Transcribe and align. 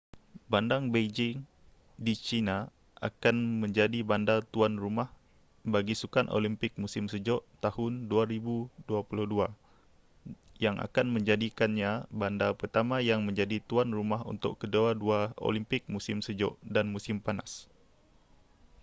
bandar 0.51 0.81
beijing 0.93 1.37
di 2.05 2.13
china 2.25 2.57
akan 3.07 3.35
menjadi 3.61 3.99
bandar 4.11 4.39
tuan 4.53 4.73
rumah 4.83 5.09
bagi 5.73 5.93
sukan 6.01 6.25
olimpik 6.37 6.73
musim 6.83 7.05
sejuk 7.13 7.41
tahun 7.63 7.93
2022 8.11 8.97
yang 10.65 10.75
akan 10.87 11.05
menjadikannya 11.15 11.91
bandar 12.21 12.51
pertama 12.61 12.95
yang 13.09 13.21
menjadi 13.27 13.57
tuan 13.69 13.89
rumah 13.97 14.21
untuk 14.33 14.53
kedua-dua 14.61 15.19
olimpik 15.47 15.83
musim 15.95 16.17
sejuk 16.27 16.53
dan 16.73 16.85
musim 16.95 17.17
panas 17.25 17.51